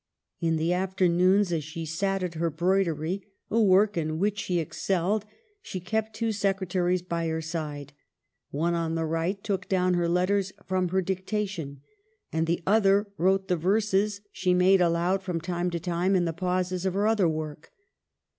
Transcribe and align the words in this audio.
In 0.39 0.55
the 0.55 0.73
afternoons, 0.73 1.51
as 1.53 1.63
she 1.63 1.85
sat 1.85 2.23
at 2.23 2.33
her 2.33 2.49
broidery 2.49 3.21
(a 3.51 3.61
work 3.61 3.95
in 3.97 4.17
which 4.17 4.39
she 4.39 4.57
excelled), 4.57 5.25
she 5.61 5.79
kept 5.79 6.15
two 6.15 6.31
sec 6.31 6.59
retaries 6.59 7.07
by 7.07 7.27
her 7.27 7.39
side. 7.39 7.93
One, 8.49 8.73
on 8.73 8.95
the 8.95 9.05
right, 9.05 9.43
took 9.43 9.69
down 9.69 9.93
her 9.93 10.09
letters 10.09 10.53
from 10.65 10.87
her 10.87 11.03
dictation; 11.03 11.81
and 12.33 12.47
the 12.47 12.63
other 12.65 13.11
wrote 13.19 13.47
the 13.47 13.55
verses 13.57 14.21
she 14.31 14.55
made 14.55 14.81
aloud 14.81 15.21
from 15.21 15.39
time 15.39 15.69
to 15.69 15.79
time 15.79 16.15
in 16.15 16.25
the 16.25 16.33
pauses 16.33 16.83
of 16.87 16.95
her 16.95 17.05
other 17.07 17.29
work. 17.29 17.71